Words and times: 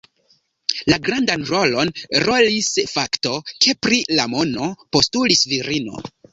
La 0.91 0.95
grandan 1.07 1.43
rolon 1.49 1.91
rolis 2.29 2.71
fakto, 2.95 3.35
ke 3.67 3.79
pri 3.87 4.03
la 4.17 4.29
mono 4.35 4.73
postulis 4.99 5.49
virino. 5.55 6.05